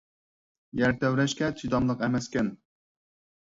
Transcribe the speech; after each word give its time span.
يەر 0.79 0.95
تەۋرەشكە 1.03 1.51
چىداملىق 1.61 2.03
ئەمەسكەن. 2.09 2.53